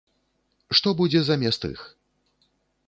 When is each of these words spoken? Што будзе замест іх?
Што 0.79 0.89
будзе 1.03 1.21
замест 1.29 1.61
іх? 1.73 1.81